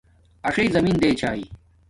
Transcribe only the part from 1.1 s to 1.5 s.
چھاݵ